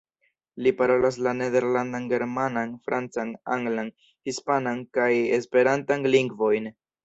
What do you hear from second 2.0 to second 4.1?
Germanan, Francan, Anglan,